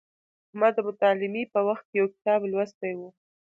[0.59, 3.01] ما د متعلمۍ په وخت کې یو کتاب لوستی و.